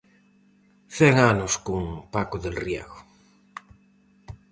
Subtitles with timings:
[0.95, 1.81] Cen anos con
[2.13, 2.97] Paco del Riego.